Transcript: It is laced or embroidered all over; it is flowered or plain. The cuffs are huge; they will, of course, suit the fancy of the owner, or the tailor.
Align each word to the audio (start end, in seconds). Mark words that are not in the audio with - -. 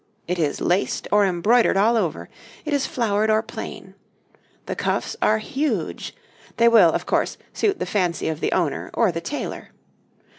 It 0.27 0.39
is 0.39 0.59
laced 0.61 1.07
or 1.11 1.27
embroidered 1.27 1.77
all 1.77 1.95
over; 1.95 2.27
it 2.65 2.73
is 2.73 2.87
flowered 2.87 3.29
or 3.29 3.43
plain. 3.43 3.93
The 4.65 4.75
cuffs 4.75 5.15
are 5.21 5.37
huge; 5.37 6.15
they 6.57 6.67
will, 6.67 6.89
of 6.91 7.05
course, 7.05 7.37
suit 7.53 7.77
the 7.77 7.85
fancy 7.85 8.27
of 8.27 8.39
the 8.39 8.51
owner, 8.51 8.89
or 8.95 9.11
the 9.11 9.21
tailor. 9.21 9.69